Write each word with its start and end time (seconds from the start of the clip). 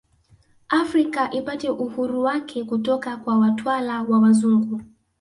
Afrika 0.69 1.31
ipate 1.31 1.69
uhuru 1.69 2.23
wake 2.23 2.63
kutoka 2.63 3.17
kwa 3.17 3.39
watwala 3.39 4.01
wa 4.01 4.19
wazungu 4.19 4.81